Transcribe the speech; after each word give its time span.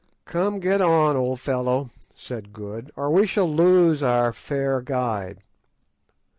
"Come, 0.25 0.59
get 0.59 0.81
on, 0.81 1.15
old 1.15 1.39
fellow," 1.39 1.91
said 2.15 2.53
Good, 2.53 2.91
"or 2.95 3.11
we 3.11 3.27
shall 3.27 3.47
lose 3.47 4.01
our 4.01 4.33
fair 4.33 4.81
guide." 4.81 5.43